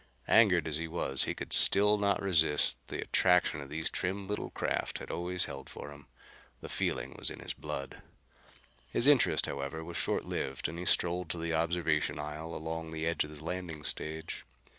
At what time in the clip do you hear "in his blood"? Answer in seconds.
7.29-8.01